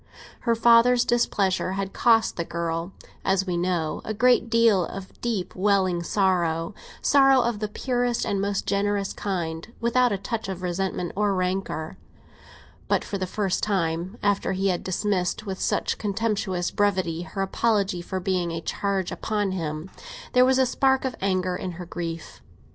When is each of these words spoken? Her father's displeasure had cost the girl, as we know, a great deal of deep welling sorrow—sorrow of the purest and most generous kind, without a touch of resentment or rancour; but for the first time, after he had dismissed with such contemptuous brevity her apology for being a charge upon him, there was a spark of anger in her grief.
Her 0.39 0.55
father's 0.55 1.05
displeasure 1.05 1.73
had 1.73 1.93
cost 1.93 2.35
the 2.35 2.43
girl, 2.43 2.91
as 3.23 3.45
we 3.45 3.55
know, 3.55 4.01
a 4.03 4.15
great 4.15 4.49
deal 4.49 4.83
of 4.87 5.21
deep 5.21 5.53
welling 5.55 6.01
sorrow—sorrow 6.01 7.39
of 7.43 7.59
the 7.59 7.67
purest 7.67 8.25
and 8.25 8.41
most 8.41 8.65
generous 8.65 9.13
kind, 9.13 9.71
without 9.79 10.11
a 10.11 10.17
touch 10.17 10.49
of 10.49 10.63
resentment 10.63 11.11
or 11.15 11.35
rancour; 11.35 11.97
but 12.87 13.03
for 13.03 13.19
the 13.19 13.27
first 13.27 13.61
time, 13.61 14.17
after 14.23 14.53
he 14.53 14.69
had 14.69 14.83
dismissed 14.83 15.45
with 15.45 15.61
such 15.61 15.99
contemptuous 15.99 16.71
brevity 16.71 17.21
her 17.21 17.43
apology 17.43 18.01
for 18.01 18.19
being 18.19 18.49
a 18.49 18.59
charge 18.59 19.11
upon 19.11 19.51
him, 19.51 19.87
there 20.33 20.45
was 20.45 20.57
a 20.57 20.65
spark 20.65 21.05
of 21.05 21.15
anger 21.21 21.55
in 21.55 21.73
her 21.73 21.85
grief. 21.85 22.41